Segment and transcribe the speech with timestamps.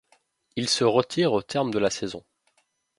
[0.55, 2.23] Il se retire au terme de la saison.